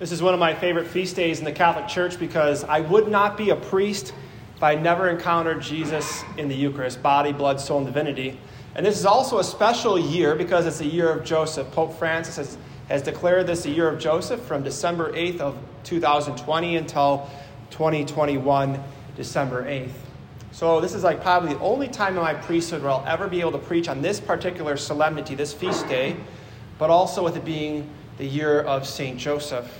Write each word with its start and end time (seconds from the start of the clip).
This 0.00 0.12
is 0.12 0.22
one 0.22 0.32
of 0.32 0.40
my 0.40 0.54
favorite 0.54 0.86
feast 0.86 1.14
days 1.14 1.40
in 1.40 1.44
the 1.44 1.52
Catholic 1.52 1.86
Church 1.86 2.18
because 2.18 2.64
I 2.64 2.80
would 2.80 3.08
not 3.08 3.36
be 3.36 3.50
a 3.50 3.56
priest 3.56 4.14
if 4.56 4.62
I 4.62 4.74
never 4.74 5.10
encountered 5.10 5.60
Jesus 5.60 6.24
in 6.38 6.48
the 6.48 6.54
Eucharist 6.54 7.02
body, 7.02 7.34
blood, 7.34 7.60
soul, 7.60 7.76
and 7.76 7.86
divinity. 7.86 8.40
And 8.74 8.86
this 8.86 8.98
is 8.98 9.04
also 9.04 9.40
a 9.40 9.44
special 9.44 9.98
year 9.98 10.34
because 10.34 10.64
it's 10.64 10.80
a 10.80 10.86
year 10.86 11.10
of 11.10 11.22
Joseph. 11.22 11.70
Pope 11.72 11.98
Francis 11.98 12.36
has, 12.36 12.56
has 12.88 13.02
declared 13.02 13.46
this 13.46 13.66
a 13.66 13.68
year 13.68 13.90
of 13.90 13.98
Joseph 13.98 14.40
from 14.40 14.62
December 14.62 15.12
8th 15.12 15.40
of 15.40 15.58
2020 15.84 16.76
until 16.76 17.28
2021, 17.68 18.82
December 19.16 19.64
8th. 19.64 19.90
So 20.52 20.80
this 20.80 20.94
is 20.94 21.04
like 21.04 21.20
probably 21.20 21.52
the 21.52 21.60
only 21.60 21.88
time 21.88 22.16
in 22.16 22.22
my 22.22 22.32
priesthood 22.32 22.80
where 22.80 22.92
I'll 22.92 23.04
ever 23.06 23.28
be 23.28 23.40
able 23.40 23.52
to 23.52 23.58
preach 23.58 23.86
on 23.86 24.00
this 24.00 24.18
particular 24.18 24.78
solemnity, 24.78 25.34
this 25.34 25.52
feast 25.52 25.86
day, 25.88 26.16
but 26.78 26.88
also 26.88 27.22
with 27.22 27.36
it 27.36 27.44
being 27.44 27.86
the 28.16 28.24
year 28.24 28.62
of 28.62 28.86
St. 28.86 29.18
Joseph. 29.18 29.70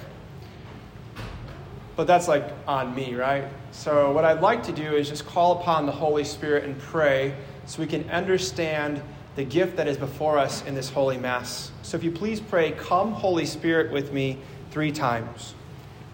But 2.00 2.06
that's 2.06 2.28
like 2.28 2.48
on 2.66 2.94
me, 2.94 3.14
right? 3.14 3.44
So 3.72 4.10
what 4.12 4.24
I'd 4.24 4.40
like 4.40 4.62
to 4.62 4.72
do 4.72 4.96
is 4.96 5.10
just 5.10 5.26
call 5.26 5.60
upon 5.60 5.84
the 5.84 5.92
Holy 5.92 6.24
Spirit 6.24 6.64
and 6.64 6.78
pray 6.78 7.36
so 7.66 7.78
we 7.82 7.86
can 7.86 8.08
understand 8.08 9.02
the 9.36 9.44
gift 9.44 9.76
that 9.76 9.86
is 9.86 9.98
before 9.98 10.38
us 10.38 10.64
in 10.64 10.74
this 10.74 10.88
holy 10.88 11.18
mass. 11.18 11.72
So 11.82 11.98
if 11.98 12.02
you 12.02 12.10
please 12.10 12.40
pray, 12.40 12.72
Come, 12.72 13.12
Holy 13.12 13.44
Spirit, 13.44 13.92
with 13.92 14.14
me 14.14 14.38
three 14.70 14.92
times. 14.92 15.52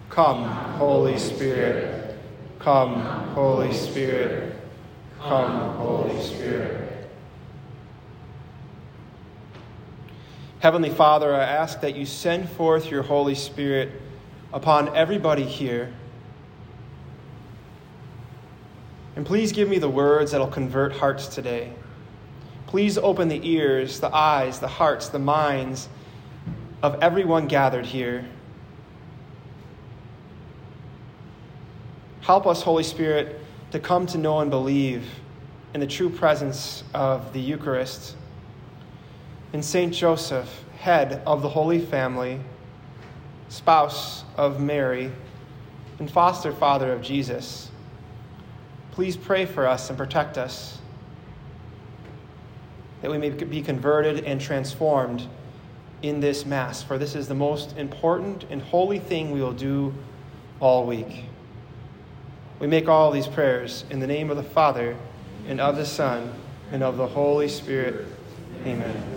Come, 0.09 0.43
Holy 0.43 1.17
Spirit. 1.17 2.19
Come, 2.59 2.99
Holy 3.33 3.71
Spirit. 3.71 4.59
Come, 5.21 5.77
Holy 5.77 6.21
Spirit. 6.21 7.09
Heavenly 10.59 10.89
Father, 10.89 11.33
I 11.33 11.43
ask 11.43 11.79
that 11.79 11.95
you 11.95 12.05
send 12.05 12.49
forth 12.49 12.91
your 12.91 13.03
Holy 13.03 13.35
Spirit 13.35 14.01
upon 14.57 14.95
everybody 14.95 15.43
here. 15.43 15.93
And 19.15 19.23
please 19.23 19.51
give 19.51 19.69
me 19.69 19.77
the 19.77 19.87
words 19.87 20.31
that'll 20.31 20.47
convert 20.47 20.93
hearts 20.93 21.27
today. 21.27 21.71
Please 22.65 22.97
open 22.97 23.27
the 23.27 23.39
ears, 23.47 23.99
the 23.99 24.13
eyes, 24.13 24.57
the 24.57 24.67
hearts, 24.67 25.09
the 25.09 25.19
minds 25.19 25.87
of 26.81 27.03
everyone 27.03 27.45
gathered 27.45 27.85
here. 27.85 28.25
Help 32.21 32.47
us, 32.47 32.63
Holy 32.63 32.83
Spirit, 32.83 33.39
to 33.69 33.79
come 33.79 34.07
to 34.07 34.17
know 34.17 34.39
and 34.39 34.49
believe 34.49 35.07
in 35.75 35.81
the 35.81 35.87
true 35.87 36.09
presence 36.09 36.83
of 36.95 37.31
the 37.31 37.39
Eucharist. 37.39 38.15
In 39.53 39.61
Saint 39.61 39.93
Joseph, 39.93 40.63
head 40.79 41.21
of 41.27 41.43
the 41.43 41.49
Holy 41.49 41.79
Family, 41.79 42.39
spouse 43.49 44.23
of 44.35 44.59
Mary, 44.59 45.11
and 45.99 46.09
foster 46.09 46.51
father 46.51 46.91
of 46.91 47.01
Jesus, 47.01 47.71
please 48.91 49.17
pray 49.17 49.45
for 49.45 49.67
us 49.67 49.89
and 49.89 49.97
protect 49.97 50.37
us, 50.37 50.79
that 53.01 53.11
we 53.11 53.17
may 53.17 53.29
be 53.29 53.61
converted 53.61 54.23
and 54.25 54.41
transformed 54.41 55.27
in 56.01 56.19
this 56.19 56.45
Mass, 56.45 56.83
for 56.83 56.97
this 56.97 57.15
is 57.15 57.27
the 57.27 57.35
most 57.35 57.75
important 57.77 58.45
and 58.49 58.61
holy 58.61 58.99
thing 58.99 59.31
we 59.31 59.41
will 59.41 59.53
do 59.53 59.93
all 60.59 60.85
week. 60.85 61.25
We 62.59 62.67
make 62.67 62.87
all 62.87 63.11
these 63.11 63.27
prayers 63.27 63.85
in 63.89 63.99
the 63.99 64.07
name 64.07 64.29
of 64.29 64.37
the 64.37 64.43
Father, 64.43 64.95
and 65.47 65.61
of 65.61 65.77
the 65.77 65.85
Son, 65.85 66.33
and 66.71 66.83
of 66.83 66.97
the 66.97 67.07
Holy 67.07 67.47
Spirit. 67.47 68.05
Amen. 68.65 69.16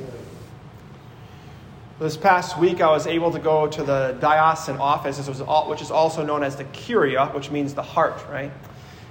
This 2.00 2.16
past 2.16 2.56
week, 2.56 2.80
I 2.80 2.90
was 2.90 3.06
able 3.06 3.30
to 3.30 3.38
go 3.38 3.66
to 3.66 3.82
the 3.82 4.16
diocesan 4.20 4.78
office, 4.78 5.18
which 5.18 5.82
is 5.82 5.90
also 5.90 6.24
known 6.24 6.42
as 6.42 6.56
the 6.56 6.64
Curia, 6.64 7.26
which 7.26 7.50
means 7.50 7.74
the 7.74 7.82
heart, 7.82 8.24
right? 8.30 8.50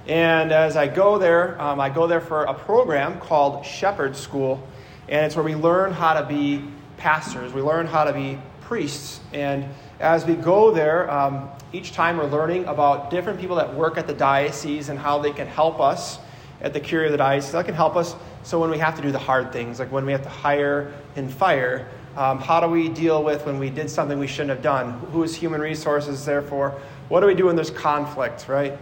And 0.08 0.50
as 0.50 0.76
I 0.76 0.88
go 0.88 1.16
there, 1.16 1.60
um, 1.62 1.78
I 1.78 1.88
go 1.88 2.08
there 2.08 2.20
for 2.20 2.42
a 2.42 2.54
program 2.54 3.20
called 3.20 3.64
Shepherd 3.64 4.16
School, 4.16 4.66
and 5.08 5.24
it's 5.24 5.36
where 5.36 5.44
we 5.44 5.54
learn 5.54 5.92
how 5.92 6.14
to 6.20 6.26
be 6.26 6.64
pastors, 6.96 7.52
we 7.52 7.62
learn 7.62 7.86
how 7.86 8.02
to 8.02 8.12
be 8.12 8.40
priests. 8.62 9.20
And 9.32 9.68
as 10.00 10.26
we 10.26 10.34
go 10.34 10.72
there, 10.72 11.08
um, 11.08 11.48
each 11.72 11.92
time 11.92 12.16
we're 12.16 12.26
learning 12.26 12.64
about 12.64 13.08
different 13.08 13.38
people 13.38 13.54
that 13.54 13.72
work 13.72 13.98
at 13.98 14.08
the 14.08 14.14
diocese 14.14 14.88
and 14.88 14.98
how 14.98 15.20
they 15.20 15.30
can 15.30 15.46
help 15.46 15.78
us 15.78 16.18
at 16.60 16.72
the 16.72 16.80
Curia 16.80 17.06
of 17.06 17.12
the 17.12 17.18
diocese. 17.18 17.52
That 17.52 17.66
can 17.66 17.74
help 17.76 17.94
us 17.94 18.16
so 18.42 18.58
when 18.58 18.70
we 18.70 18.78
have 18.78 18.96
to 18.96 19.02
do 19.02 19.12
the 19.12 19.18
hard 19.20 19.52
things, 19.52 19.78
like 19.78 19.92
when 19.92 20.04
we 20.04 20.10
have 20.10 20.22
to 20.22 20.28
hire 20.28 20.92
and 21.14 21.32
fire, 21.32 21.86
um, 22.16 22.38
how 22.38 22.60
do 22.60 22.66
we 22.66 22.88
deal 22.88 23.22
with 23.22 23.46
when 23.46 23.58
we 23.58 23.70
did 23.70 23.88
something 23.88 24.18
we 24.18 24.26
shouldn't 24.26 24.50
have 24.50 24.62
done? 24.62 24.98
Who 25.12 25.22
is 25.22 25.34
human 25.34 25.60
resources 25.60 26.24
there 26.24 26.42
for? 26.42 26.80
What 27.08 27.20
do 27.20 27.26
we 27.26 27.34
do 27.34 27.46
when 27.46 27.56
there's 27.56 27.70
conflict, 27.70 28.48
right? 28.48 28.76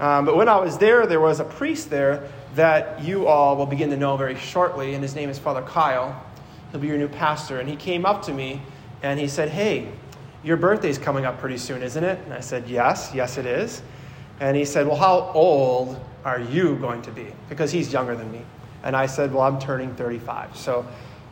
Um, 0.00 0.24
but 0.24 0.36
when 0.36 0.48
I 0.48 0.58
was 0.58 0.78
there, 0.78 1.06
there 1.06 1.20
was 1.20 1.40
a 1.40 1.44
priest 1.44 1.90
there 1.90 2.28
that 2.54 3.02
you 3.02 3.26
all 3.26 3.56
will 3.56 3.66
begin 3.66 3.90
to 3.90 3.96
know 3.96 4.16
very 4.16 4.34
shortly, 4.34 4.94
and 4.94 5.02
his 5.02 5.14
name 5.14 5.28
is 5.28 5.38
Father 5.38 5.62
Kyle. 5.62 6.24
He'll 6.70 6.80
be 6.80 6.88
your 6.88 6.98
new 6.98 7.08
pastor. 7.08 7.60
And 7.60 7.68
he 7.68 7.76
came 7.76 8.06
up 8.06 8.22
to 8.22 8.32
me 8.32 8.62
and 9.02 9.18
he 9.18 9.28
said, 9.28 9.48
Hey, 9.48 9.88
your 10.42 10.56
birthday's 10.56 10.98
coming 10.98 11.26
up 11.26 11.38
pretty 11.38 11.58
soon, 11.58 11.82
isn't 11.82 12.02
it? 12.02 12.18
And 12.24 12.32
I 12.32 12.40
said, 12.40 12.68
Yes, 12.68 13.12
yes, 13.14 13.38
it 13.38 13.46
is. 13.46 13.82
And 14.40 14.56
he 14.56 14.64
said, 14.64 14.86
Well, 14.86 14.96
how 14.96 15.30
old 15.34 16.00
are 16.24 16.40
you 16.40 16.76
going 16.76 17.02
to 17.02 17.10
be? 17.10 17.26
Because 17.48 17.72
he's 17.72 17.92
younger 17.92 18.16
than 18.16 18.30
me. 18.30 18.42
And 18.82 18.96
I 18.96 19.06
said, 19.06 19.32
Well, 19.32 19.42
I'm 19.42 19.60
turning 19.60 19.94
35. 19.96 20.56
So 20.56 20.86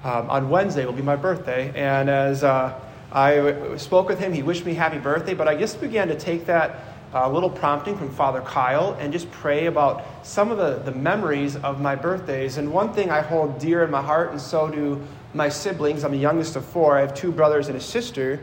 um, 0.05 0.31
on 0.31 0.49
Wednesday 0.49 0.85
will 0.85 0.93
be 0.93 1.03
my 1.03 1.17
birthday. 1.17 1.73
And 1.75 2.09
as 2.09 2.45
uh, 2.45 2.79
I 3.13 3.77
spoke 3.77 4.09
with 4.09 4.19
him, 4.19 4.33
he 4.33 4.43
wished 4.43 4.65
me 4.65 4.75
happy 4.75 4.99
birthday, 4.99 5.35
but 5.35 5.49
I 5.49 5.57
just 5.57 5.81
began 5.81 6.09
to 6.09 6.15
take 6.15 6.47
that 6.47 6.81
uh, 7.15 7.31
little 7.31 7.49
prompting 7.49 7.97
from 7.97 8.11
Father 8.11 8.43
Kyle 8.43 8.95
and 9.01 9.13
just 9.13 9.31
pray 9.31 9.67
about 9.67 10.05
some 10.23 10.51
of 10.51 10.59
the, 10.59 10.91
the 10.91 10.97
memories 10.97 11.57
of 11.57 11.81
my 11.81 11.97
birthdays. 11.97 12.59
And 12.59 12.73
one 12.73 12.93
thing 12.93 13.11
I 13.11 13.23
hold 13.23 13.59
dear 13.59 13.83
in 13.83 13.91
my 13.91 14.03
heart, 14.03 14.31
and 14.31 14.41
so 14.41 14.69
do 14.69 15.03
my 15.35 15.49
siblings. 15.49 16.05
I'm 16.05 16.13
the 16.13 16.19
youngest 16.19 16.57
of 16.57 16.65
four, 16.65 16.99
I 16.99 17.01
have 17.01 17.15
two 17.15 17.33
brothers 17.33 17.69
and 17.69 17.77
a 17.77 17.81
sister. 17.81 18.41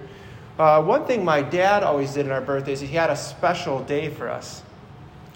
Uh, 0.57 0.81
one 0.81 1.05
thing 1.05 1.23
my 1.23 1.41
dad 1.41 1.83
always 1.83 2.13
did 2.13 2.25
on 2.25 2.31
our 2.31 2.41
birthdays 2.41 2.81
is 2.81 2.89
he 2.89 2.95
had 2.95 3.09
a 3.09 3.15
special 3.15 3.83
day 3.83 4.09
for 4.09 4.29
us. 4.29 4.63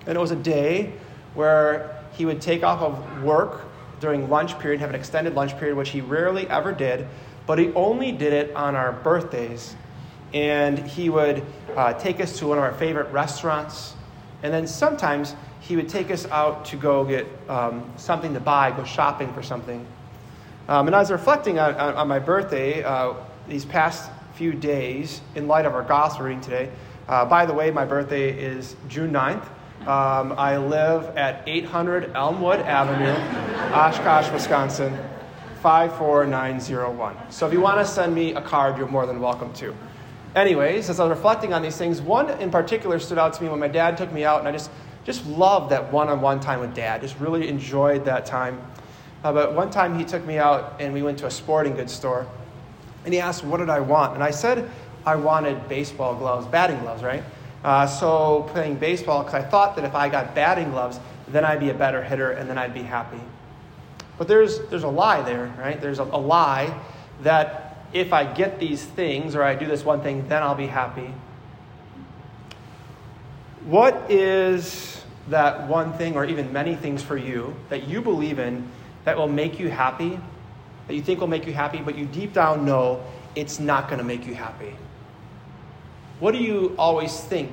And 0.08 0.18
it 0.18 0.20
was 0.20 0.32
a 0.32 0.36
day 0.36 0.94
where 1.34 2.04
he 2.14 2.26
would 2.26 2.42
take 2.42 2.64
off 2.64 2.82
of 2.82 3.24
work 3.24 3.69
during 4.00 4.30
lunch 4.30 4.58
period, 4.60 4.80
have 4.82 4.90
an 4.90 4.96
extended 4.96 5.36
lunch 5.36 5.58
period, 5.58 5.76
which 5.76 5.90
he 5.90 6.02
rarely 6.02 6.48
ever 6.50 6.72
did, 6.72 7.08
but 7.46 7.60
he 7.60 7.72
only 7.74 8.12
did 8.12 8.34
it 8.34 8.56
on 8.56 8.76
our 8.76 8.92
birthdays. 8.92 9.76
And 10.34 10.78
he 10.78 11.10
would 11.10 11.44
uh, 11.76 11.94
take 11.94 12.20
us 12.20 12.38
to 12.40 12.48
one 12.48 12.58
of 12.58 12.64
our 12.64 12.74
favorite 12.74 13.12
restaurants. 13.12 13.96
And 14.44 14.54
then 14.54 14.68
sometimes 14.68 15.36
he 15.60 15.76
would 15.76 15.90
take 15.90 16.12
us 16.12 16.26
out 16.28 16.66
to 16.66 16.76
go 16.76 17.04
get 17.04 17.28
um, 17.50 17.92
something 17.98 18.34
to 18.34 18.40
buy, 18.40 18.72
go 18.72 18.84
shopping 18.84 19.34
for 19.34 19.44
something. 19.44 19.86
Um, 20.68 20.88
and 20.88 20.96
I 20.96 21.00
was 21.00 21.12
reflecting 21.12 21.58
on, 21.58 21.74
on, 21.76 21.96
on 21.96 22.08
my 22.08 22.20
birthday 22.20 22.84
uh, 22.84 23.14
these 23.48 23.66
past 23.66 24.12
few 24.36 24.54
days 24.54 25.22
in 25.36 25.48
light 25.48 25.66
of 25.66 25.74
our 25.74 25.84
gospel 25.84 26.26
reading 26.26 26.42
today. 26.42 26.70
Uh, 27.08 27.26
by 27.26 27.46
the 27.46 27.54
way, 27.54 27.72
my 27.72 27.86
birthday 27.86 28.30
is 28.30 28.76
June 28.88 29.12
9th. 29.12 29.46
Um, 29.88 30.34
I 30.38 30.58
live 30.58 31.16
at 31.16 31.42
800 31.48 32.12
Elmwood 32.14 32.60
Avenue, 32.60 33.16
Oshkosh, 33.74 34.30
Wisconsin, 34.32 34.98
54901. 35.62 37.32
So 37.32 37.48
if 37.48 37.54
you 37.54 37.62
want 37.62 37.80
to 37.80 37.86
send 37.86 38.14
me 38.14 38.34
a 38.34 38.42
card, 38.42 38.78
you're 38.78 38.90
more 38.90 39.06
than 39.06 39.22
welcome 39.22 39.54
to. 39.54 39.74
Anyways, 40.36 40.90
as 40.90 41.00
I 41.00 41.06
was 41.06 41.18
reflecting 41.18 41.54
on 41.54 41.62
these 41.62 41.78
things, 41.78 42.02
one 42.02 42.30
in 42.42 42.52
particular 42.52 43.00
stood 43.00 43.18
out 43.18 43.34
to 43.34 43.44
me 43.44 43.50
when 43.50 43.60
my 43.60 43.70
dad 43.70 43.98
took 43.98 44.12
me 44.12 44.26
out, 44.26 44.40
and 44.40 44.48
I 44.48 44.52
just, 44.52 44.70
just 45.06 45.26
loved 45.26 45.72
that 45.72 45.92
one 45.94 46.10
on 46.10 46.20
one 46.20 46.40
time 46.40 46.60
with 46.60 46.76
dad. 46.76 47.02
Just 47.02 47.18
really 47.18 47.48
enjoyed 47.48 48.04
that 48.06 48.26
time. 48.26 48.62
Uh, 49.24 49.34
but 49.34 49.54
one 49.54 49.72
time 49.72 49.98
he 49.98 50.04
took 50.04 50.26
me 50.26 50.38
out 50.38 50.76
and 50.80 50.94
we 50.94 51.02
went 51.02 51.18
to 51.20 51.26
a 51.26 51.32
sporting 51.32 51.76
goods 51.76 51.94
store 51.94 52.28
and 53.06 53.14
he 53.14 53.20
asked, 53.20 53.44
What 53.44 53.58
did 53.58 53.70
I 53.70 53.80
want? 53.80 54.14
And 54.14 54.24
I 54.24 54.32
said, 54.32 54.70
I 55.06 55.16
wanted 55.16 55.68
baseball 55.68 56.16
gloves, 56.16 56.48
batting 56.48 56.80
gloves, 56.82 57.04
right? 57.04 57.24
Uh, 57.64 57.86
so 57.86 58.44
playing 58.52 58.76
baseball, 58.76 59.24
because 59.24 59.44
I 59.44 59.48
thought 59.48 59.76
that 59.76 59.86
if 59.86 59.96
I 59.96 60.10
got 60.10 60.34
batting 60.34 60.72
gloves, 60.72 61.00
then 61.28 61.46
I'd 61.46 61.60
be 61.60 61.70
a 61.70 61.74
better 61.74 62.04
hitter 62.04 62.32
and 62.32 62.50
then 62.50 62.58
I'd 62.58 62.74
be 62.74 62.84
happy. 62.84 63.20
But 64.18 64.28
there's, 64.28 64.60
there's 64.68 64.84
a 64.84 64.90
lie 64.90 65.22
there, 65.22 65.54
right? 65.60 65.80
There's 65.80 66.00
a, 66.00 66.04
a 66.04 66.20
lie 66.20 66.74
that 67.22 67.86
if 67.94 68.14
I 68.14 68.24
get 68.24 68.60
these 68.60 68.84
things 68.84 69.36
or 69.36 69.44
I 69.44 69.56
do 69.56 69.66
this 69.66 69.84
one 69.84 70.02
thing, 70.02 70.28
then 70.28 70.44
I'll 70.44 70.56
be 70.56 70.68
happy. 70.68 71.14
What 73.66 74.10
is 74.10 75.04
that 75.28 75.68
one 75.68 75.94
thing, 75.94 76.16
or 76.16 76.26
even 76.26 76.52
many 76.52 76.76
things 76.76 77.04
for 77.04 77.18
you, 77.18 77.56
that 77.70 77.88
you 77.88 78.02
believe 78.02 78.40
in 78.40 78.68
that 79.04 79.18
will 79.18 79.28
make 79.28 79.60
you 79.60 79.70
happy 79.70 80.20
that 80.90 80.96
you 80.96 81.04
think 81.04 81.20
will 81.20 81.28
make 81.28 81.46
you 81.46 81.54
happy, 81.54 81.78
but 81.78 81.96
you 81.96 82.06
deep 82.08 82.34
down 82.34 82.66
know 82.66 83.00
it's 83.36 83.60
not 83.60 83.90
going 83.90 84.00
to 84.00 84.04
make 84.04 84.26
you 84.26 84.34
happy? 84.34 84.76
What 86.20 86.34
do 86.34 86.40
you 86.40 86.76
always 86.78 87.20
think 87.20 87.52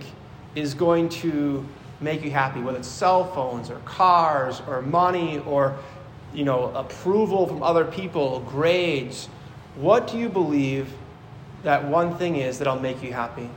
is 0.55 0.75
going 0.75 1.09
to 1.09 1.67
make 2.01 2.23
you 2.23 2.31
happy, 2.31 2.61
whether 2.61 2.79
it's 2.79 2.89
cell 2.89 3.33
phones 3.33 3.71
or 3.71 3.79
cars 3.81 4.61
or 4.67 4.83
money 4.83 5.39
or 5.47 5.77
you 6.37 6.45
know, 6.45 6.65
approval 6.75 7.47
from 7.47 7.63
other 7.63 7.85
people, 7.85 8.41
grades. 8.41 9.27
What 9.77 10.07
do 10.07 10.19
you 10.19 10.29
believe 10.29 10.93
that 11.63 11.89
one 11.89 12.17
thing 12.19 12.37
is 12.37 12.59
that'll 12.59 12.79
make 12.79 13.03
you 13.03 13.13
happy? 13.13 13.49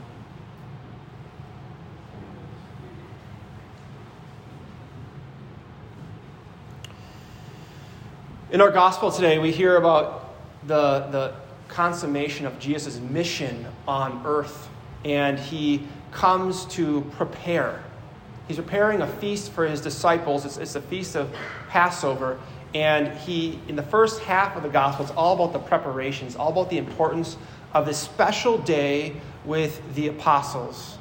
In 8.50 8.60
our 8.60 8.70
gospel 8.70 9.12
today, 9.12 9.38
we 9.38 9.52
hear 9.52 9.76
about 9.76 10.34
the, 10.66 11.06
the 11.10 11.34
consummation 11.68 12.46
of 12.46 12.58
Jesus' 12.58 12.98
mission 12.98 13.66
on 13.86 14.22
earth 14.24 14.68
and 15.04 15.38
he 15.38 15.86
comes 16.12 16.66
to 16.66 17.02
prepare. 17.12 17.82
He's 18.48 18.56
preparing 18.56 19.00
a 19.00 19.06
feast 19.06 19.52
for 19.52 19.66
his 19.66 19.80
disciples. 19.80 20.44
It's, 20.44 20.56
it's 20.56 20.72
the 20.72 20.82
feast 20.82 21.16
of 21.16 21.32
Passover. 21.68 22.40
And 22.74 23.16
he, 23.18 23.58
in 23.68 23.76
the 23.76 23.82
first 23.82 24.20
half 24.22 24.56
of 24.56 24.62
the 24.62 24.68
gospel, 24.68 25.04
it's 25.04 25.14
all 25.14 25.34
about 25.34 25.52
the 25.52 25.58
preparations, 25.58 26.36
all 26.36 26.50
about 26.50 26.70
the 26.70 26.78
importance 26.78 27.36
of 27.72 27.86
this 27.86 27.98
special 27.98 28.58
day 28.58 29.14
with 29.44 29.80
the 29.94 30.08
apostles. 30.08 30.98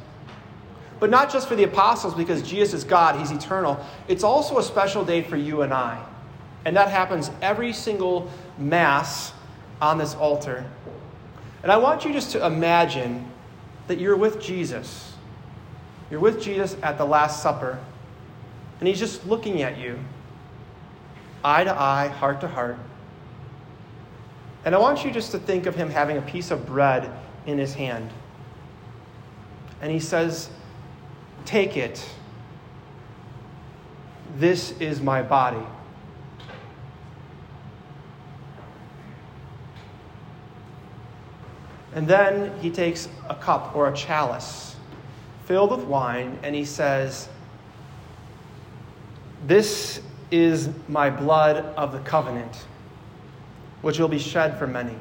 But 1.00 1.10
not 1.10 1.32
just 1.32 1.48
for 1.48 1.56
the 1.56 1.64
apostles, 1.64 2.14
because 2.14 2.42
Jesus 2.42 2.74
is 2.74 2.84
God, 2.84 3.16
He's 3.16 3.32
eternal. 3.32 3.84
It's 4.08 4.24
also 4.24 4.58
a 4.58 4.64
special 4.64 5.06
day 5.06 5.22
for 5.22 5.38
you 5.38 5.62
and 5.62 5.74
I. 5.74 6.04
And 6.66 6.76
that 6.76 6.90
happens 6.90 7.32
every 7.42 7.74
single 7.74 8.30
Mass 8.58 9.32
on 9.82 9.98
this 9.98 10.14
altar. 10.16 10.66
And 11.64 11.72
I 11.72 11.78
want 11.78 12.04
you 12.04 12.12
just 12.12 12.32
to 12.34 12.46
imagine 12.46 13.32
that 13.90 14.00
you're 14.00 14.16
with 14.16 14.40
Jesus. 14.40 15.14
You're 16.12 16.20
with 16.20 16.40
Jesus 16.40 16.78
at 16.84 17.00
the 17.00 17.06
Last 17.06 17.42
Supper, 17.42 17.80
and 18.80 18.88
He's 18.88 19.00
just 19.00 19.26
looking 19.26 19.64
at 19.64 19.80
you, 19.80 19.98
eye 21.44 21.64
to 21.64 21.74
eye, 21.74 22.08
heart 22.08 22.40
to 22.42 22.48
heart. 22.48 22.78
And 24.64 24.76
I 24.76 24.78
want 24.78 25.04
you 25.04 25.10
just 25.10 25.32
to 25.32 25.40
think 25.40 25.66
of 25.66 25.74
Him 25.74 25.90
having 25.90 26.18
a 26.18 26.22
piece 26.22 26.52
of 26.52 26.68
bread 26.68 27.12
in 27.48 27.58
His 27.58 27.74
hand. 27.74 28.12
And 29.82 29.92
He 29.92 30.00
says, 30.00 30.52
Take 31.46 31.76
it. 31.76 32.08
This 34.38 34.72
is 34.80 35.02
my 35.02 35.24
body. 35.24 35.66
And 41.94 42.08
then 42.08 42.58
he 42.60 42.70
takes 42.70 43.10
a 43.30 43.36
cup 43.36 43.76
or 43.76 43.90
a 43.90 43.96
chalice 43.96 44.76
filled 45.46 45.72
with 45.72 45.82
wine 45.86 46.38
and 46.44 46.54
he 46.54 46.64
says, 46.64 47.28
This 49.48 50.02
is 50.30 50.70
my 50.88 51.10
blood 51.10 51.58
of 51.76 51.92
the 51.92 52.00
covenant, 52.00 52.66
which 53.82 53.98
will 53.98 54.08
be 54.08 54.20
shed 54.20 54.60
for 54.60 54.68
many. 54.68 54.96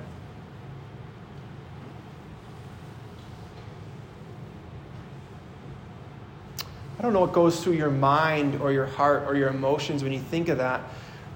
I 6.98 7.02
don't 7.02 7.12
know 7.12 7.20
what 7.20 7.32
goes 7.32 7.62
through 7.62 7.74
your 7.74 7.90
mind 7.90 8.60
or 8.60 8.72
your 8.72 8.86
heart 8.86 9.24
or 9.26 9.36
your 9.36 9.50
emotions 9.50 10.02
when 10.02 10.12
you 10.12 10.18
think 10.18 10.48
of 10.48 10.58
that, 10.58 10.80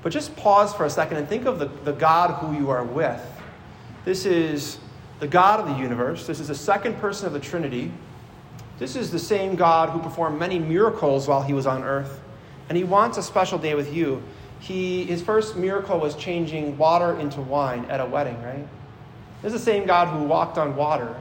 but 0.03 0.11
just 0.11 0.35
pause 0.35 0.75
for 0.75 0.87
a 0.87 0.91
second 0.91 1.19
and 1.19 1.29
think 1.29 1.45
of 1.45 1.59
the, 1.61 1.67
the 1.67 1.93
God 1.93 2.41
who 2.41 2.57
you 2.57 2.71
are 2.71 2.83
with. 2.83 3.21
This 4.05 4.25
is 4.25 4.79
the 5.23 5.29
God 5.29 5.61
of 5.61 5.69
the 5.69 5.81
universe. 5.81 6.27
This 6.27 6.41
is 6.41 6.49
the 6.49 6.55
second 6.57 6.99
person 6.99 7.29
of 7.29 7.33
the 7.33 7.39
Trinity. 7.39 7.93
This 8.81 8.97
is 8.97 9.13
the 9.13 9.21
same 9.21 9.55
God 9.55 9.91
who 9.91 10.01
performed 10.01 10.37
many 10.37 10.59
miracles 10.59 11.29
while 11.29 11.43
he 11.43 11.53
was 11.53 11.65
on 11.65 11.85
earth. 11.85 12.21
And 12.69 12.77
he 12.77 12.83
wants 12.83 13.19
a 13.19 13.23
special 13.23 13.57
day 13.57 13.77
with 13.77 13.95
you. 13.95 14.21
He, 14.59 15.05
his 15.05 15.23
first 15.23 15.57
miracle 15.57 16.01
was 16.01 16.17
changing 16.17 16.77
water 16.77 17.17
into 17.21 17.41
wine 17.41 17.85
at 17.85 18.01
a 18.01 18.05
wedding, 18.05 18.43
right? 18.43 18.67
This 19.43 19.55
is 19.55 19.61
the 19.61 19.65
same 19.65 19.87
God 19.87 20.09
who 20.09 20.25
walked 20.25 20.59
on 20.59 20.75
water. 20.75 21.15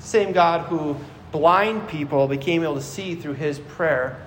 The 0.00 0.06
same 0.06 0.32
God 0.32 0.62
who 0.62 0.96
blind 1.30 1.86
people 1.86 2.26
became 2.26 2.62
able 2.62 2.76
to 2.76 2.80
see 2.80 3.14
through 3.14 3.34
his 3.34 3.58
prayer. 3.58 4.26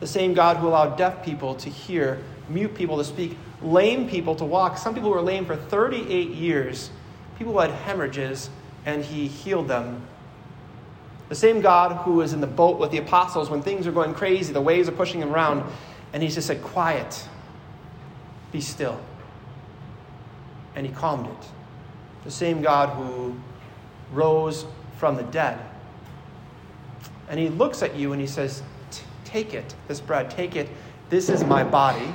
The 0.00 0.06
same 0.06 0.32
God 0.32 0.56
who 0.56 0.68
allowed 0.68 0.96
deaf 0.96 1.22
people 1.22 1.54
to 1.56 1.68
hear, 1.68 2.22
mute 2.48 2.74
people 2.74 2.96
to 2.96 3.04
speak, 3.04 3.36
lame 3.60 4.08
people 4.08 4.34
to 4.36 4.46
walk. 4.46 4.78
Some 4.78 4.94
people 4.94 5.10
were 5.10 5.20
lame 5.20 5.44
for 5.44 5.54
38 5.54 6.30
years 6.30 6.88
people 7.42 7.54
who 7.54 7.58
had 7.58 7.72
hemorrhages, 7.72 8.50
and 8.86 9.04
he 9.04 9.26
healed 9.26 9.66
them. 9.66 10.06
The 11.28 11.34
same 11.34 11.60
God 11.60 12.04
who 12.04 12.12
was 12.12 12.32
in 12.32 12.40
the 12.40 12.46
boat 12.46 12.78
with 12.78 12.92
the 12.92 12.98
apostles 12.98 13.50
when 13.50 13.62
things 13.62 13.84
are 13.84 13.90
going 13.90 14.14
crazy, 14.14 14.52
the 14.52 14.60
waves 14.60 14.88
are 14.88 14.92
pushing 14.92 15.20
him 15.20 15.34
around, 15.34 15.64
and 16.12 16.22
he 16.22 16.28
just 16.28 16.46
said, 16.46 16.62
Quiet, 16.62 17.28
be 18.52 18.60
still. 18.60 19.00
And 20.76 20.86
he 20.86 20.92
calmed 20.92 21.26
it. 21.26 21.48
The 22.22 22.30
same 22.30 22.62
God 22.62 22.90
who 22.90 23.34
rose 24.12 24.64
from 24.98 25.16
the 25.16 25.24
dead. 25.24 25.58
And 27.28 27.40
he 27.40 27.48
looks 27.48 27.82
at 27.82 27.96
you 27.96 28.12
and 28.12 28.20
he 28.20 28.28
says, 28.28 28.62
Take 29.24 29.52
it, 29.52 29.74
this 29.88 30.00
bread, 30.00 30.30
take 30.30 30.54
it. 30.54 30.68
This 31.10 31.28
is 31.28 31.42
my 31.42 31.64
body. 31.64 32.14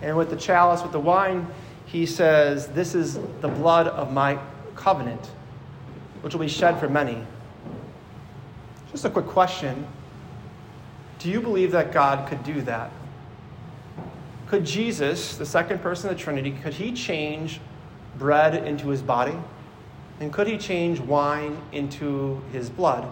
And 0.00 0.16
with 0.16 0.30
the 0.30 0.36
chalice, 0.36 0.80
with 0.80 0.92
the 0.92 1.00
wine, 1.00 1.48
he 1.94 2.06
says, 2.06 2.66
This 2.66 2.96
is 2.96 3.20
the 3.40 3.46
blood 3.46 3.86
of 3.86 4.12
my 4.12 4.36
covenant, 4.74 5.30
which 6.22 6.34
will 6.34 6.40
be 6.40 6.48
shed 6.48 6.80
for 6.80 6.88
many. 6.88 7.24
Just 8.90 9.04
a 9.04 9.10
quick 9.10 9.26
question 9.26 9.86
Do 11.20 11.30
you 11.30 11.40
believe 11.40 11.70
that 11.70 11.92
God 11.92 12.28
could 12.28 12.42
do 12.42 12.62
that? 12.62 12.90
Could 14.48 14.66
Jesus, 14.66 15.36
the 15.36 15.46
second 15.46 15.82
person 15.82 16.10
of 16.10 16.16
the 16.16 16.22
Trinity, 16.22 16.50
could 16.50 16.74
he 16.74 16.90
change 16.90 17.60
bread 18.18 18.66
into 18.66 18.88
his 18.88 19.00
body? 19.00 19.36
And 20.18 20.32
could 20.32 20.48
he 20.48 20.58
change 20.58 20.98
wine 20.98 21.62
into 21.70 22.42
his 22.50 22.70
blood? 22.70 23.06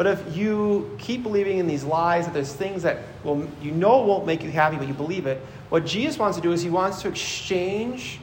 But 0.00 0.06
if 0.06 0.34
you 0.34 0.96
keep 0.98 1.22
believing 1.22 1.58
in 1.58 1.66
these 1.66 1.84
lies, 1.84 2.24
that 2.24 2.32
there's 2.32 2.54
things 2.54 2.84
that 2.84 3.00
will, 3.22 3.46
you 3.60 3.70
know 3.70 4.00
won't 4.00 4.24
make 4.24 4.42
you 4.42 4.50
happy, 4.50 4.78
but 4.78 4.88
you 4.88 4.94
believe 4.94 5.26
it, 5.26 5.44
what 5.68 5.84
Jesus 5.84 6.16
wants 6.16 6.38
to 6.38 6.42
do 6.42 6.52
is 6.52 6.62
he 6.62 6.70
wants 6.70 7.02
to 7.02 7.08
exchange 7.08 8.18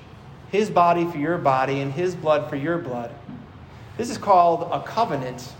his 0.49 0.71
body 0.71 1.05
for 1.05 1.19
your 1.19 1.37
body 1.37 1.81
and 1.81 1.93
his 1.93 2.15
blood 2.15 2.49
for 2.49 2.55
your 2.55 2.79
blood. 2.79 3.11
This 3.95 4.09
is 4.09 4.17
called 4.17 4.71
a 4.71 4.81
covenant. 4.81 5.53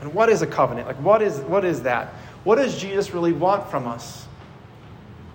And 0.00 0.14
what 0.14 0.30
is 0.30 0.40
a 0.40 0.46
covenant? 0.46 0.86
Like, 0.86 0.96
what 1.02 1.20
is, 1.20 1.40
what 1.40 1.66
is 1.66 1.82
that? 1.82 2.14
What 2.44 2.56
does 2.56 2.80
Jesus 2.80 3.12
really 3.12 3.34
want 3.34 3.70
from 3.70 3.86
us? 3.86 4.26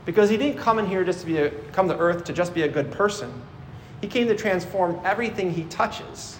Because 0.04 0.31
he 0.31 0.38
didn't 0.38 0.58
come 0.58 0.80
in 0.80 0.88
here 0.88 1.04
just 1.04 1.19
to 1.19 1.28
be 1.28 1.38
a, 1.38 1.52
come 1.74 1.88
to 1.90 1.96
earth 1.96 2.24
to 2.24 2.34
just 2.34 2.56
be 2.56 2.64
a 2.64 2.68
good 2.68 2.90
person. 2.90 3.31
He 4.02 4.08
came 4.08 4.28
to 4.30 4.36
transform 4.36 5.00
everything 5.06 5.54
he 5.54 5.66
touches. 5.66 6.40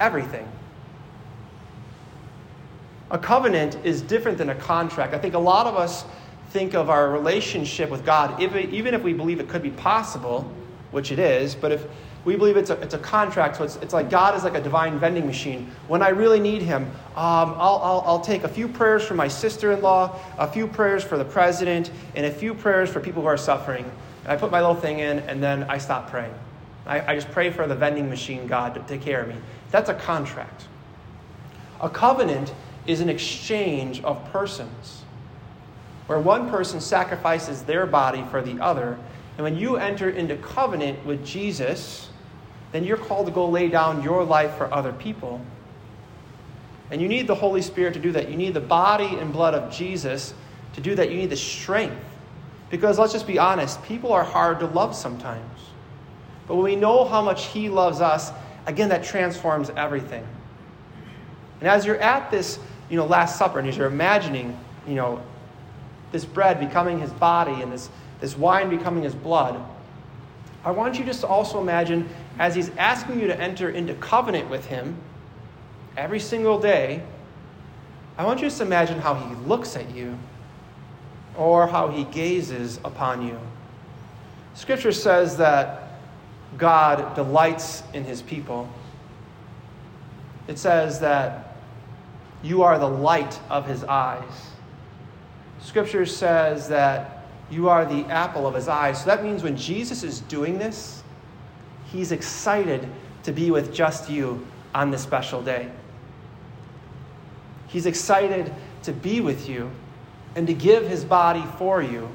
Everything. 0.00 0.48
A 3.10 3.18
covenant 3.18 3.78
is 3.84 4.02
different 4.02 4.38
than 4.38 4.50
a 4.50 4.54
contract. 4.54 5.14
I 5.14 5.18
think 5.18 5.34
a 5.34 5.38
lot 5.38 5.66
of 5.66 5.76
us 5.76 6.04
think 6.50 6.74
of 6.74 6.90
our 6.90 7.10
relationship 7.10 7.90
with 7.90 8.04
God, 8.04 8.40
even 8.40 8.94
if 8.94 9.02
we 9.02 9.12
believe 9.12 9.40
it 9.40 9.48
could 9.48 9.62
be 9.62 9.70
possible, 9.70 10.50
which 10.90 11.12
it 11.12 11.18
is, 11.18 11.54
but 11.54 11.72
if 11.72 11.86
we 12.24 12.34
believe 12.34 12.56
it's 12.56 12.70
a, 12.70 12.80
it's 12.80 12.94
a 12.94 12.98
contract, 12.98 13.56
so 13.56 13.64
it's, 13.64 13.76
it's 13.76 13.94
like 13.94 14.10
God 14.10 14.34
is 14.34 14.42
like 14.42 14.56
a 14.56 14.60
divine 14.60 14.98
vending 14.98 15.26
machine. 15.26 15.70
When 15.86 16.02
I 16.02 16.08
really 16.08 16.40
need 16.40 16.60
Him, 16.60 16.82
um, 17.14 17.54
I'll, 17.56 17.80
I'll, 17.82 18.02
I'll 18.04 18.20
take 18.20 18.42
a 18.42 18.48
few 18.48 18.66
prayers 18.66 19.04
for 19.04 19.14
my 19.14 19.28
sister 19.28 19.70
in 19.70 19.80
law, 19.80 20.18
a 20.36 20.50
few 20.50 20.66
prayers 20.66 21.04
for 21.04 21.16
the 21.16 21.24
president, 21.24 21.92
and 22.16 22.26
a 22.26 22.30
few 22.30 22.52
prayers 22.52 22.90
for 22.90 22.98
people 22.98 23.22
who 23.22 23.28
are 23.28 23.36
suffering. 23.36 23.84
And 24.24 24.32
I 24.32 24.36
put 24.36 24.50
my 24.50 24.60
little 24.60 24.74
thing 24.74 24.98
in, 24.98 25.20
and 25.20 25.40
then 25.40 25.64
I 25.64 25.78
stop 25.78 26.10
praying. 26.10 26.34
I, 26.84 27.12
I 27.12 27.14
just 27.14 27.30
pray 27.30 27.50
for 27.50 27.68
the 27.68 27.76
vending 27.76 28.08
machine 28.08 28.48
God 28.48 28.74
to 28.74 28.80
take 28.80 29.02
care 29.02 29.22
of 29.22 29.28
me. 29.28 29.36
That's 29.70 29.88
a 29.88 29.94
contract. 29.94 30.66
A 31.80 31.88
covenant 31.88 32.52
is 32.86 33.00
an 33.00 33.08
exchange 33.08 34.02
of 34.02 34.24
persons, 34.32 35.02
where 36.06 36.20
one 36.20 36.50
person 36.50 36.80
sacrifices 36.80 37.62
their 37.62 37.86
body 37.86 38.24
for 38.30 38.42
the 38.42 38.60
other. 38.62 38.98
And 39.36 39.44
when 39.44 39.56
you 39.56 39.76
enter 39.76 40.10
into 40.10 40.36
covenant 40.36 41.04
with 41.04 41.24
Jesus, 41.24 42.08
then 42.72 42.84
you're 42.84 42.96
called 42.96 43.26
to 43.26 43.32
go 43.32 43.48
lay 43.48 43.68
down 43.68 44.02
your 44.02 44.24
life 44.24 44.54
for 44.56 44.72
other 44.72 44.92
people. 44.92 45.40
And 46.90 47.00
you 47.00 47.08
need 47.08 47.26
the 47.26 47.34
Holy 47.34 47.62
Spirit 47.62 47.94
to 47.94 48.00
do 48.00 48.12
that. 48.12 48.30
You 48.30 48.36
need 48.36 48.54
the 48.54 48.60
body 48.60 49.16
and 49.18 49.32
blood 49.32 49.54
of 49.54 49.72
Jesus 49.72 50.34
to 50.74 50.80
do 50.80 50.94
that. 50.94 51.10
You 51.10 51.16
need 51.16 51.30
the 51.30 51.36
strength. 51.36 51.96
Because 52.70 52.98
let's 52.98 53.12
just 53.12 53.26
be 53.26 53.38
honest, 53.38 53.82
people 53.84 54.12
are 54.12 54.24
hard 54.24 54.60
to 54.60 54.66
love 54.66 54.94
sometimes. 54.94 55.60
But 56.46 56.56
when 56.56 56.64
we 56.64 56.76
know 56.76 57.04
how 57.04 57.22
much 57.22 57.46
He 57.46 57.68
loves 57.68 58.00
us, 58.00 58.32
again, 58.66 58.88
that 58.90 59.04
transforms 59.04 59.70
everything. 59.70 60.26
And 61.60 61.68
as 61.68 61.86
you're 61.86 62.00
at 62.00 62.30
this 62.30 62.58
you 62.88 62.96
know, 62.96 63.06
Last 63.06 63.38
Supper, 63.38 63.58
and 63.58 63.68
as 63.68 63.76
you're 63.76 63.86
imagining, 63.86 64.58
you 64.86 64.94
know, 64.94 65.22
this 66.12 66.24
bread 66.24 66.60
becoming 66.60 67.00
his 67.00 67.12
body 67.12 67.62
and 67.62 67.72
this, 67.72 67.90
this 68.20 68.36
wine 68.36 68.70
becoming 68.70 69.02
his 69.02 69.14
blood, 69.14 69.60
I 70.64 70.70
want 70.70 70.98
you 70.98 71.04
just 71.04 71.20
to 71.20 71.26
also 71.26 71.60
imagine 71.60 72.08
as 72.38 72.54
he's 72.54 72.70
asking 72.76 73.20
you 73.20 73.26
to 73.28 73.40
enter 73.40 73.70
into 73.70 73.94
covenant 73.94 74.50
with 74.50 74.66
him 74.66 74.96
every 75.96 76.20
single 76.20 76.58
day, 76.58 77.02
I 78.18 78.24
want 78.24 78.40
you 78.40 78.50
to 78.50 78.62
imagine 78.62 78.98
how 78.98 79.14
he 79.14 79.34
looks 79.46 79.76
at 79.76 79.94
you 79.94 80.18
or 81.36 81.66
how 81.66 81.88
he 81.88 82.04
gazes 82.04 82.80
upon 82.84 83.26
you. 83.26 83.38
Scripture 84.54 84.92
says 84.92 85.36
that 85.36 86.00
God 86.56 87.14
delights 87.14 87.82
in 87.92 88.04
his 88.04 88.22
people. 88.22 88.68
It 90.48 90.58
says 90.58 91.00
that 91.00 91.45
you 92.42 92.62
are 92.62 92.78
the 92.78 92.88
light 92.88 93.38
of 93.50 93.66
his 93.66 93.84
eyes. 93.84 94.50
Scripture 95.60 96.06
says 96.06 96.68
that 96.68 97.26
you 97.50 97.68
are 97.68 97.84
the 97.84 98.04
apple 98.06 98.46
of 98.46 98.54
his 98.54 98.68
eye. 98.68 98.92
So 98.92 99.06
that 99.06 99.22
means 99.22 99.42
when 99.42 99.56
Jesus 99.56 100.02
is 100.02 100.20
doing 100.20 100.58
this, 100.58 101.02
he's 101.92 102.12
excited 102.12 102.88
to 103.22 103.32
be 103.32 103.50
with 103.50 103.72
just 103.72 104.10
you 104.10 104.46
on 104.74 104.90
this 104.90 105.02
special 105.02 105.42
day. 105.42 105.70
He's 107.68 107.86
excited 107.86 108.52
to 108.84 108.92
be 108.92 109.20
with 109.20 109.48
you 109.48 109.70
and 110.34 110.46
to 110.46 110.54
give 110.54 110.88
his 110.88 111.04
body 111.04 111.44
for 111.58 111.82
you 111.82 112.08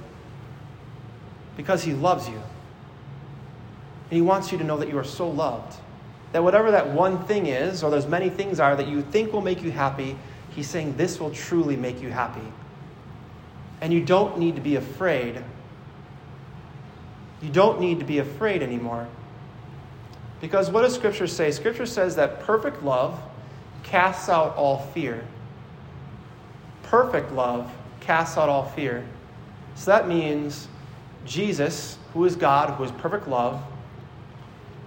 because 1.58 1.84
he 1.84 1.94
loves 1.94 2.28
you. 2.30 2.36
And 2.36 4.18
he 4.18 4.22
wants 4.22 4.52
you 4.52 4.58
to 4.58 4.64
know 4.64 4.78
that 4.78 4.90
you 4.90 4.98
are 4.98 5.04
so 5.04 5.30
loved. 5.30 5.76
That 6.32 6.44
whatever 6.44 6.72
that 6.72 6.90
one 6.90 7.26
thing 7.26 7.48
is, 7.48 7.84
or 7.84 7.92
those 7.92 8.08
many 8.08 8.30
things 8.30 8.60
are 8.60 8.76
that 8.76 8.88
you 8.88 9.02
think 9.02 9.34
will 9.34 9.42
make 9.42 9.62
you 9.62 9.72
happy, 9.72 10.16
he's 10.56 10.70
saying 10.70 10.98
this 10.98 11.20
will 11.20 11.32
truly 11.32 11.76
make 11.76 12.02
you 12.02 12.10
happy. 12.10 12.48
And 13.82 13.92
you 13.92 14.02
don't 14.04 14.38
need 14.38 14.56
to 14.56 14.62
be 14.62 14.76
afraid. 14.76 15.42
You 17.42 17.50
don't 17.50 17.80
need 17.80 18.00
to 18.00 18.06
be 18.06 18.20
afraid 18.20 18.62
anymore. 18.62 19.08
Because 20.40 20.70
what 20.70 20.82
does 20.82 20.96
Scripture 20.96 21.28
say? 21.28 21.52
Scripture 21.52 21.86
says 21.86 22.16
that 22.16 22.42
perfect 22.42 22.84
love 22.84 23.20
casts 23.84 24.30
out 24.30 24.56
all 24.56 24.80
fear. 24.94 25.24
Perfect 26.84 27.32
love 27.32 27.72
casts 28.00 28.38
out 28.38 28.50
all 28.50 28.66
fear. 28.66 29.06
So 29.76 29.92
that 29.92 30.08
means 30.08 30.68
Jesus, 31.26 31.98
who 32.14 32.26
is 32.26 32.36
God, 32.36 32.72
who 32.72 32.84
is 32.84 32.92
perfect 32.92 33.28
love, 33.28 33.62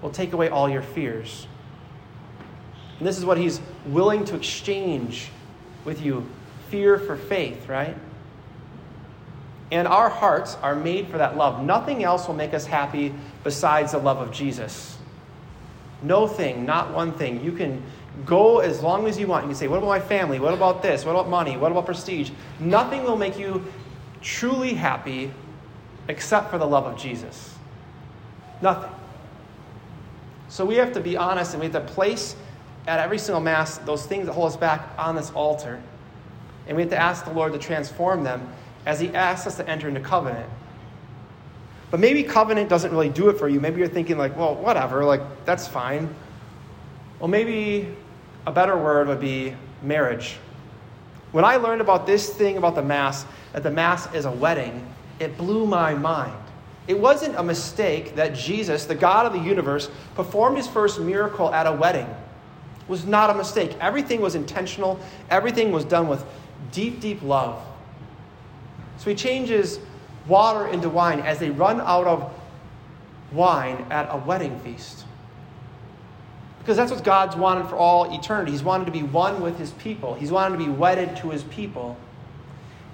will 0.05 0.11
take 0.11 0.35
away 0.35 0.51
all 0.51 0.69
your 0.69 0.83
fears. 0.83 1.47
And 2.99 3.09
this 3.09 3.17
is 3.17 3.25
what 3.25 3.39
he's 3.39 3.59
willing 3.87 4.27
to 4.27 4.37
exchange 4.37 5.31
with 5.87 6.05
you 6.05 6.29
fear 6.69 6.99
for 6.99 7.17
faith, 7.17 7.71
right? 7.71 7.97
And 9.73 9.89
our 9.89 10.11
hearts 10.11 10.59
are 10.61 10.77
made 10.77 11.09
for 11.09 11.17
that 11.17 11.39
love. 11.39 11.65
Nothing 11.65 12.05
else 12.05 12.29
will 12.29 12.35
make 12.35 12.53
us 12.53 12.67
happy 12.67 13.15
besides 13.45 13.93
the 13.93 13.99
love 13.99 14.19
of 14.19 14.31
Jesus. 14.31 14.99
No 16.03 16.29
thing, 16.29 16.67
not 16.67 16.93
one 16.93 17.15
thing. 17.15 17.43
You 17.43 17.53
can 17.53 17.83
go 18.27 18.59
as 18.59 18.83
long 18.83 19.07
as 19.07 19.19
you 19.19 19.27
want. 19.27 19.45
You 19.45 19.49
can 19.49 19.57
say, 19.57 19.69
What 19.69 19.79
about 19.79 19.89
my 19.89 20.01
family? 20.01 20.39
What 20.39 20.53
about 20.53 20.83
this? 20.83 21.07
What 21.07 21.13
about 21.13 21.31
money? 21.31 21.57
What 21.57 21.73
about 21.73 21.87
prestige? 21.87 22.31
Nothing 22.61 23.05
will 23.05 23.17
make 23.17 23.39
you 23.39 23.65
truly 24.21 24.75
happy 24.75 25.33
except 26.09 26.51
for 26.51 26.59
the 26.59 26.67
love 26.67 26.85
of 26.85 26.99
Jesus. 26.99 27.55
Nothing. 28.61 28.91
So 30.55 30.65
we 30.65 30.77
have 30.77 30.93
to 30.93 31.01
be 31.01 31.17
honest 31.17 31.53
and 31.53 31.61
we 31.61 31.69
have 31.69 31.85
to 31.85 31.93
place 31.95 32.37
at 32.87 33.01
every 33.01 33.19
single 33.19 33.41
Mass 33.41 33.79
those 33.79 34.07
things 34.07 34.27
that 34.27 34.35
hold 34.35 34.53
us 34.53 34.57
back 34.57 34.89
on 34.97 35.17
this 35.17 35.33
altar. 35.33 35.83
And 36.69 36.77
we 36.77 36.85
have 36.85 36.91
to 36.93 36.97
ask 36.97 37.25
the 37.25 37.33
Lord 37.33 37.53
to 37.55 37.59
transform 37.59 38.23
them 38.23 38.49
as 38.87 39.01
He 39.01 39.13
asks 39.17 39.49
us 39.49 39.57
to 39.57 39.69
enter 39.69 39.89
into 39.89 39.99
covenant. 39.99 40.49
But 41.91 41.99
maybe 41.99 42.23
covenant 42.23 42.69
doesn't 42.69 42.93
really 42.93 43.09
do 43.09 43.31
it 43.31 43.37
for 43.37 43.49
you. 43.49 43.59
Maybe 43.59 43.81
you're 43.81 43.89
thinking, 43.89 44.17
like, 44.17 44.37
well, 44.37 44.55
whatever, 44.55 45.05
like, 45.05 45.23
that's 45.45 45.67
fine. 45.67 46.15
Well, 47.19 47.27
maybe 47.27 47.89
a 48.47 48.53
better 48.53 48.79
word 48.79 49.09
would 49.09 49.21
be 49.21 49.57
marriage. 49.83 50.37
When 51.33 51.45
I 51.45 51.57
learned 51.57 51.81
about 51.81 52.07
this 52.07 52.31
thing 52.31 52.59
about 52.59 52.77
the 52.77 52.83
Mass, 52.83 53.27
that 53.55 53.65
the 53.65 53.73
Mass 53.73 54.07
is 54.15 54.25
a 54.25 54.31
wedding, 54.31 54.87
it 55.19 55.37
blew 55.37 55.67
my 55.67 55.95
mind. 55.95 56.44
It 56.87 56.99
wasn't 56.99 57.37
a 57.37 57.43
mistake 57.43 58.15
that 58.17 58.35
Jesus, 58.35 58.85
the 58.85 58.95
God 58.95 59.27
of 59.27 59.33
the 59.33 59.39
universe, 59.39 59.91
performed 60.15 60.57
his 60.57 60.69
first 60.69 61.01
miracle 61.01 61.53
at 61.53 61.67
a 61.67 61.73
wedding. 61.73 62.07
It 62.07 62.89
was 62.89 63.07
not 63.07 63.31
a 63.31 63.35
mistake. 63.35 63.77
Everything 63.81 64.21
was 64.21 64.35
intentional, 64.35 65.01
everything 65.31 65.73
was 65.73 65.85
done 65.85 66.09
with 66.09 66.25
deep, 66.73 67.01
deep 67.01 67.23
love. 67.23 67.63
So 68.99 69.11
he 69.11 69.17
changes 69.17 69.81
water 70.27 70.67
into 70.69 70.89
wine 70.89 71.21
as 71.21 71.39
they 71.39 71.51
run 71.51 71.81
out 71.81 72.07
of 72.07 72.33
wine 73.33 73.87
at 73.91 74.09
a 74.11 74.19
wedding 74.19 74.59
feast. 74.61 75.05
Because 76.59 76.77
that's 76.77 76.91
what 76.91 77.05
God's 77.05 77.37
wanted 77.37 77.69
for 77.69 77.77
all 77.77 78.15
eternity. 78.15 78.53
He's 78.53 78.63
wanted 78.63 78.87
to 78.87 78.93
be 78.93 79.03
one 79.03 79.43
with 79.43 79.59
his 79.59 79.73
people, 79.73 80.15
he's 80.15 80.31
wanted 80.31 80.59
to 80.59 80.65
be 80.65 80.71
wedded 80.71 81.17
to 81.19 81.31
his 81.31 81.43
people. 81.45 81.97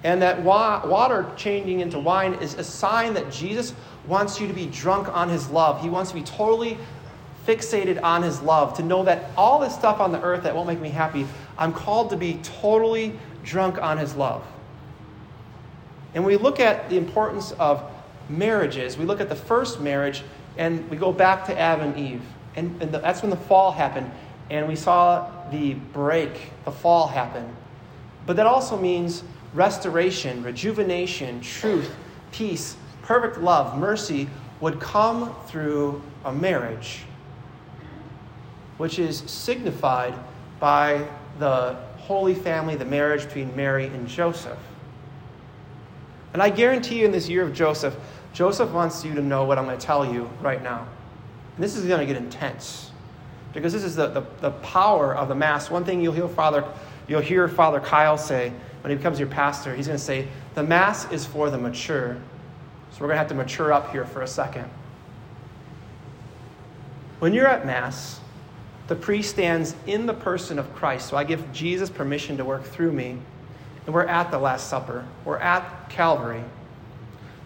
And 0.03 0.21
that 0.21 0.41
wa- 0.41 0.85
water 0.85 1.31
changing 1.35 1.79
into 1.79 1.99
wine 1.99 2.33
is 2.35 2.55
a 2.55 2.63
sign 2.63 3.13
that 3.13 3.31
Jesus 3.31 3.73
wants 4.07 4.39
you 4.39 4.47
to 4.47 4.53
be 4.53 4.65
drunk 4.65 5.07
on 5.09 5.29
his 5.29 5.49
love. 5.49 5.81
He 5.81 5.89
wants 5.89 6.11
to 6.11 6.15
be 6.15 6.23
totally 6.23 6.77
fixated 7.45 8.01
on 8.03 8.21
his 8.21 8.41
love, 8.41 8.75
to 8.77 8.83
know 8.83 9.03
that 9.03 9.31
all 9.35 9.59
this 9.59 9.73
stuff 9.73 9.99
on 9.99 10.11
the 10.11 10.21
earth 10.21 10.43
that 10.43 10.55
won't 10.55 10.67
make 10.67 10.79
me 10.79 10.89
happy, 10.89 11.25
I'm 11.57 11.73
called 11.73 12.11
to 12.11 12.17
be 12.17 12.39
totally 12.43 13.17
drunk 13.43 13.81
on 13.81 13.97
his 13.97 14.15
love. 14.15 14.45
And 16.13 16.25
we 16.25 16.37
look 16.37 16.59
at 16.59 16.89
the 16.89 16.97
importance 16.97 17.51
of 17.53 17.83
marriages. 18.29 18.97
We 18.97 19.05
look 19.05 19.21
at 19.21 19.29
the 19.29 19.35
first 19.35 19.79
marriage 19.79 20.23
and 20.57 20.87
we 20.89 20.97
go 20.97 21.11
back 21.11 21.45
to 21.45 21.57
Adam 21.57 21.89
and 21.89 21.97
Eve. 21.97 22.21
And, 22.55 22.81
and 22.81 22.91
the, 22.91 22.99
that's 22.99 23.21
when 23.21 23.29
the 23.31 23.37
fall 23.37 23.71
happened. 23.71 24.11
And 24.49 24.67
we 24.67 24.75
saw 24.75 25.31
the 25.49 25.75
break, 25.75 26.51
the 26.65 26.71
fall 26.71 27.07
happen. 27.07 27.55
But 28.25 28.35
that 28.35 28.45
also 28.45 28.77
means 28.77 29.23
restoration, 29.53 30.43
rejuvenation, 30.43 31.41
truth, 31.41 31.93
peace, 32.31 32.75
perfect 33.01 33.37
love, 33.39 33.77
mercy 33.77 34.29
would 34.59 34.79
come 34.79 35.35
through 35.47 36.01
a 36.25 36.31
marriage, 36.31 37.01
which 38.77 38.99
is 38.99 39.17
signified 39.19 40.13
by 40.59 41.05
the 41.39 41.75
holy 41.97 42.35
family, 42.35 42.75
the 42.75 42.85
marriage 42.85 43.25
between 43.25 43.55
Mary 43.55 43.87
and 43.87 44.07
Joseph. 44.07 44.59
And 46.33 46.41
I 46.41 46.49
guarantee 46.49 46.99
you, 46.99 47.05
in 47.05 47.11
this 47.11 47.27
year 47.27 47.43
of 47.43 47.53
Joseph, 47.53 47.95
Joseph 48.33 48.71
wants 48.71 49.03
you 49.03 49.13
to 49.15 49.21
know 49.21 49.43
what 49.43 49.57
I'm 49.57 49.65
going 49.65 49.77
to 49.77 49.85
tell 49.85 50.05
you 50.05 50.29
right 50.41 50.63
now. 50.63 50.87
And 51.55 51.63
this 51.63 51.75
is 51.75 51.85
going 51.85 51.99
to 51.99 52.05
get 52.05 52.15
intense 52.15 52.91
because 53.53 53.73
this 53.73 53.83
is 53.83 53.95
the, 53.95 54.07
the, 54.07 54.23
the 54.39 54.51
power 54.51 55.13
of 55.15 55.27
the 55.27 55.35
Mass. 55.35 55.69
One 55.69 55.83
thing 55.83 56.01
you'll 56.01 56.13
hear 56.13 56.29
Father, 56.29 56.63
you'll 57.07 57.21
hear 57.21 57.47
Father 57.49 57.81
Kyle 57.81 58.17
say 58.17 58.53
when 58.81 58.91
he 58.91 58.97
becomes 58.97 59.19
your 59.19 59.27
pastor, 59.27 59.75
he's 59.75 59.87
going 59.87 59.99
to 59.99 60.03
say, 60.03 60.27
The 60.55 60.63
Mass 60.63 61.11
is 61.11 61.25
for 61.25 61.49
the 61.49 61.57
mature. 61.57 62.17
So 62.91 63.01
we're 63.01 63.07
going 63.07 63.15
to 63.15 63.19
have 63.19 63.27
to 63.29 63.35
mature 63.35 63.71
up 63.71 63.91
here 63.91 64.05
for 64.05 64.21
a 64.21 64.27
second. 64.27 64.69
When 67.19 67.33
you're 67.33 67.47
at 67.47 67.65
Mass, 67.65 68.19
the 68.87 68.95
priest 68.95 69.29
stands 69.29 69.75
in 69.87 70.05
the 70.05 70.13
person 70.13 70.59
of 70.59 70.73
Christ. 70.75 71.07
So 71.07 71.15
I 71.15 71.23
give 71.23 71.53
Jesus 71.53 71.89
permission 71.89 72.35
to 72.37 72.45
work 72.45 72.63
through 72.63 72.91
me. 72.91 73.17
And 73.85 73.95
we're 73.95 74.05
at 74.05 74.31
the 74.31 74.39
Last 74.39 74.67
Supper, 74.69 75.05
we're 75.23 75.37
at 75.37 75.89
Calvary. 75.89 76.43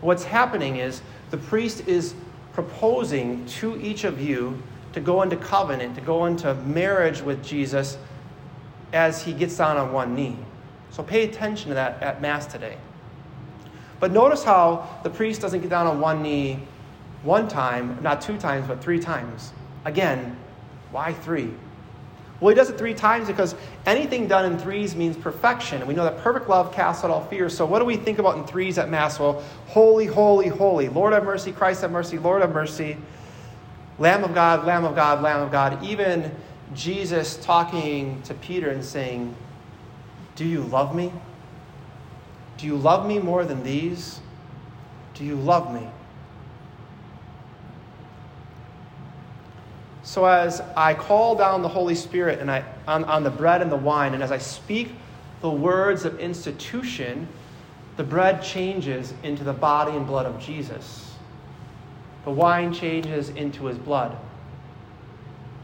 What's 0.01 0.23
happening 0.23 0.77
is 0.77 1.01
the 1.31 1.37
priest 1.37 1.87
is 1.87 2.13
proposing 2.53 3.45
to 3.47 3.79
each 3.81 4.03
of 4.03 4.21
you 4.21 4.61
to 4.93 4.99
go 4.99 5.21
into 5.21 5.35
covenant, 5.35 5.95
to 5.95 6.01
go 6.01 6.25
into 6.25 6.53
marriage 6.55 7.21
with 7.21 7.43
Jesus 7.43 7.97
as 8.93 9.21
he 9.21 9.33
gets 9.33 9.57
down 9.57 9.77
on 9.77 9.91
one 9.91 10.15
knee. 10.15 10.37
So 10.95 11.03
pay 11.03 11.25
attention 11.25 11.67
to 11.67 11.73
that 11.73 12.01
at 12.01 12.21
Mass 12.21 12.45
today. 12.45 12.77
But 13.99 14.13
notice 14.13 14.45
how 14.45 14.87
the 15.03 15.09
priest 15.09 15.41
doesn't 15.41 15.59
get 15.59 15.69
down 15.69 15.87
on 15.87 15.99
one 15.99 16.23
knee 16.23 16.57
one 17.21 17.49
time, 17.49 18.01
not 18.01 18.21
two 18.21 18.37
times, 18.37 18.65
but 18.65 18.81
three 18.81 18.99
times. 18.99 19.51
Again, 19.83 20.37
why 20.91 21.11
three? 21.11 21.51
Well, 22.39 22.47
he 22.47 22.55
does 22.55 22.69
it 22.69 22.77
three 22.77 22.93
times 22.93 23.27
because 23.27 23.55
anything 23.85 24.29
done 24.29 24.49
in 24.49 24.57
threes 24.57 24.95
means 24.95 25.17
perfection. 25.17 25.79
And 25.79 25.87
we 25.89 25.93
know 25.93 26.05
that 26.05 26.19
perfect 26.19 26.47
love 26.47 26.73
casts 26.73 27.03
out 27.03 27.11
all 27.11 27.25
fear. 27.25 27.49
So, 27.49 27.65
what 27.65 27.79
do 27.79 27.85
we 27.85 27.97
think 27.97 28.19
about 28.19 28.37
in 28.37 28.45
threes 28.45 28.77
at 28.77 28.89
Mass? 28.89 29.19
Well, 29.19 29.43
holy, 29.67 30.05
holy, 30.05 30.47
holy. 30.47 30.87
Lord 30.87 31.11
have 31.11 31.25
mercy, 31.25 31.51
Christ 31.51 31.81
have 31.81 31.91
mercy, 31.91 32.17
Lord 32.17 32.41
have 32.41 32.53
mercy. 32.53 32.95
Lamb 33.99 34.23
of 34.23 34.33
God, 34.33 34.65
Lamb 34.65 34.85
of 34.85 34.95
God, 34.95 35.21
Lamb 35.21 35.41
of 35.41 35.51
God. 35.51 35.83
Even 35.83 36.31
Jesus 36.73 37.35
talking 37.35 38.21
to 38.21 38.33
Peter 38.33 38.69
and 38.69 38.83
saying, 38.83 39.35
Do 40.35 40.45
you 40.45 40.61
love 40.61 40.95
me? 40.95 41.11
Do 42.57 42.67
you 42.67 42.75
love 42.75 43.07
me 43.07 43.19
more 43.19 43.45
than 43.45 43.63
these? 43.63 44.19
Do 45.13 45.23
you 45.23 45.35
love 45.35 45.73
me? 45.73 45.87
So 50.03 50.25
as 50.25 50.61
I 50.77 50.93
call 50.93 51.35
down 51.35 51.61
the 51.61 51.67
Holy 51.67 51.95
Spirit 51.95 52.39
and 52.39 52.51
I, 52.51 52.63
on, 52.87 53.03
on 53.05 53.23
the 53.23 53.31
bread 53.31 53.61
and 53.61 53.71
the 53.71 53.77
wine, 53.77 54.13
and 54.13 54.21
as 54.21 54.31
I 54.31 54.37
speak 54.37 54.91
the 55.41 55.49
words 55.49 56.05
of 56.05 56.19
institution, 56.19 57.27
the 57.97 58.03
bread 58.03 58.43
changes 58.43 59.13
into 59.23 59.43
the 59.43 59.53
body 59.53 59.95
and 59.95 60.05
blood 60.05 60.25
of 60.25 60.39
Jesus. 60.39 61.15
The 62.23 62.31
wine 62.31 62.73
changes 62.73 63.29
into 63.29 63.65
his 63.65 63.77
blood. 63.77 64.15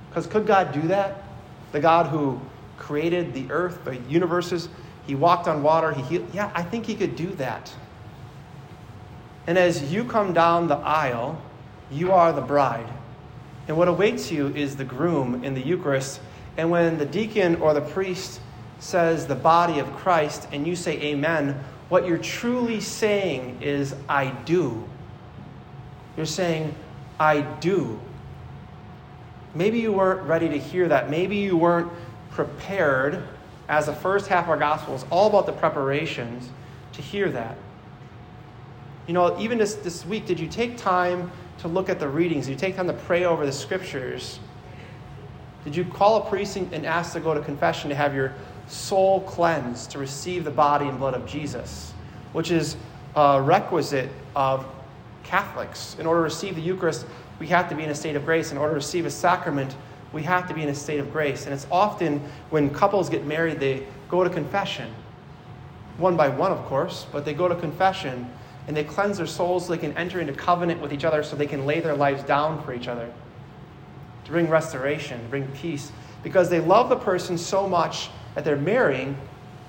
Because 0.09 0.27
could 0.27 0.47
God 0.47 0.71
do 0.71 0.81
that? 0.87 1.23
The 1.71 1.79
God 1.79 2.07
who 2.07 2.39
created 2.81 3.33
the 3.33 3.49
earth, 3.51 3.85
the 3.85 3.97
universes, 4.09 4.67
he 5.05 5.13
walked 5.13 5.47
on 5.47 5.61
water, 5.61 5.91
he 5.91 6.01
healed. 6.01 6.27
Yeah, 6.33 6.51
I 6.55 6.63
think 6.63 6.85
he 6.85 6.95
could 6.95 7.15
do 7.15 7.27
that. 7.35 7.71
And 9.45 9.57
as 9.57 9.93
you 9.93 10.03
come 10.03 10.33
down 10.33 10.67
the 10.67 10.77
aisle, 10.77 11.39
you 11.91 12.11
are 12.11 12.33
the 12.33 12.41
bride. 12.41 12.87
And 13.67 13.77
what 13.77 13.87
awaits 13.87 14.31
you 14.31 14.47
is 14.55 14.75
the 14.75 14.83
groom 14.83 15.43
in 15.43 15.53
the 15.53 15.61
Eucharist. 15.61 16.21
And 16.57 16.71
when 16.71 16.97
the 16.97 17.05
deacon 17.05 17.55
or 17.57 17.73
the 17.73 17.81
priest 17.81 18.41
says 18.79 19.27
the 19.27 19.35
body 19.35 19.79
of 19.79 19.91
Christ 19.93 20.47
and 20.51 20.65
you 20.65 20.75
say 20.75 20.99
amen, 21.01 21.63
what 21.89 22.07
you're 22.07 22.17
truly 22.17 22.81
saying 22.81 23.61
is, 23.61 23.93
I 24.09 24.31
do. 24.45 24.87
You're 26.17 26.25
saying, 26.25 26.73
I 27.19 27.41
do. 27.41 27.99
Maybe 29.53 29.79
you 29.79 29.91
weren't 29.91 30.21
ready 30.23 30.49
to 30.49 30.57
hear 30.57 30.87
that. 30.87 31.09
Maybe 31.09 31.37
you 31.37 31.57
weren't 31.57 31.91
prepared, 32.31 33.23
as 33.69 33.85
the 33.85 33.93
first 33.93 34.27
half 34.27 34.45
of 34.45 34.49
our 34.49 34.57
gospel 34.57 34.95
is 34.95 35.05
all 35.09 35.27
about 35.27 35.45
the 35.45 35.53
preparations, 35.53 36.49
to 36.93 37.01
hear 37.01 37.29
that. 37.31 37.57
You 39.07 39.13
know, 39.13 39.39
even 39.39 39.57
this, 39.57 39.75
this 39.75 40.05
week, 40.05 40.25
did 40.25 40.39
you 40.39 40.47
take 40.47 40.77
time 40.77 41.31
to 41.59 41.67
look 41.67 41.89
at 41.89 41.99
the 41.99 42.07
readings? 42.07 42.45
Did 42.45 42.53
you 42.53 42.57
take 42.57 42.75
time 42.75 42.87
to 42.87 42.93
pray 42.93 43.25
over 43.25 43.45
the 43.45 43.51
scriptures? 43.51 44.39
Did 45.63 45.75
you 45.75 45.85
call 45.85 46.25
a 46.25 46.29
priest 46.29 46.57
and 46.57 46.85
ask 46.85 47.13
to 47.13 47.19
go 47.19 47.33
to 47.33 47.41
confession 47.41 47.89
to 47.89 47.95
have 47.95 48.15
your 48.15 48.33
soul 48.67 49.21
cleansed 49.21 49.91
to 49.91 49.99
receive 49.99 50.43
the 50.43 50.51
body 50.51 50.87
and 50.87 50.97
blood 50.97 51.13
of 51.13 51.25
Jesus, 51.25 51.93
which 52.33 52.51
is 52.51 52.77
a 53.15 53.41
requisite 53.41 54.09
of 54.35 54.65
Catholics. 55.23 55.95
In 55.99 56.05
order 56.05 56.21
to 56.21 56.23
receive 56.23 56.55
the 56.55 56.61
Eucharist, 56.61 57.05
we 57.39 57.47
have 57.47 57.69
to 57.69 57.75
be 57.75 57.83
in 57.83 57.89
a 57.89 57.95
state 57.95 58.15
of 58.15 58.25
grace. 58.25 58.51
In 58.51 58.57
order 58.57 58.73
to 58.73 58.75
receive 58.75 59.05
a 59.05 59.09
sacrament, 59.09 59.75
we 60.13 60.23
have 60.23 60.47
to 60.47 60.53
be 60.53 60.63
in 60.63 60.69
a 60.69 60.75
state 60.75 60.99
of 60.99 61.11
grace. 61.11 61.45
And 61.45 61.53
it's 61.53 61.67
often 61.71 62.19
when 62.49 62.69
couples 62.69 63.09
get 63.09 63.25
married, 63.25 63.59
they 63.59 63.85
go 64.09 64.23
to 64.23 64.29
confession. 64.29 64.93
One 65.97 66.17
by 66.17 66.29
one, 66.29 66.51
of 66.51 66.63
course, 66.65 67.05
but 67.11 67.25
they 67.25 67.33
go 67.33 67.47
to 67.47 67.55
confession 67.55 68.29
and 68.67 68.75
they 68.75 68.83
cleanse 68.83 69.17
their 69.17 69.27
souls 69.27 69.65
so 69.65 69.71
they 69.71 69.77
can 69.77 69.95
enter 69.97 70.19
into 70.19 70.33
covenant 70.33 70.81
with 70.81 70.93
each 70.93 71.05
other 71.05 71.23
so 71.23 71.35
they 71.35 71.47
can 71.47 71.65
lay 71.65 71.79
their 71.79 71.95
lives 71.95 72.23
down 72.23 72.63
for 72.63 72.73
each 72.73 72.87
other 72.87 73.11
to 74.25 74.31
bring 74.31 74.49
restoration, 74.49 75.21
to 75.21 75.27
bring 75.29 75.47
peace, 75.47 75.91
because 76.23 76.49
they 76.49 76.59
love 76.59 76.89
the 76.89 76.95
person 76.95 77.37
so 77.37 77.67
much 77.67 78.09
that 78.35 78.45
they're 78.45 78.55
marrying 78.55 79.17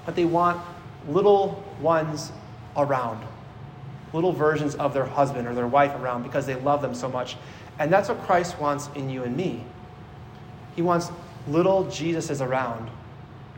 that 0.06 0.14
they 0.14 0.24
want 0.24 0.60
little 1.08 1.62
ones 1.80 2.32
around, 2.76 3.24
little 4.12 4.32
versions 4.32 4.74
of 4.74 4.92
their 4.92 5.04
husband 5.04 5.48
or 5.48 5.54
their 5.54 5.66
wife 5.66 5.94
around 5.96 6.22
because 6.22 6.46
they 6.46 6.54
love 6.56 6.82
them 6.82 6.94
so 6.94 7.08
much. 7.08 7.36
And 7.78 7.92
that's 7.92 8.08
what 8.08 8.20
Christ 8.22 8.58
wants 8.58 8.88
in 8.94 9.08
you 9.08 9.24
and 9.24 9.36
me. 9.36 9.64
He 10.76 10.82
wants 10.82 11.10
little 11.48 11.84
Jesuses 11.84 12.44
around. 12.44 12.90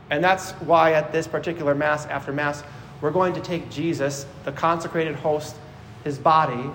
And 0.09 0.23
that's 0.23 0.51
why 0.51 0.93
at 0.93 1.11
this 1.11 1.27
particular 1.27 1.73
Mass, 1.73 2.05
after 2.05 2.31
Mass, 2.31 2.63
we're 3.01 3.11
going 3.11 3.33
to 3.33 3.41
take 3.41 3.69
Jesus, 3.69 4.25
the 4.43 4.51
consecrated 4.51 5.15
host, 5.15 5.55
his 6.03 6.17
body, 6.17 6.69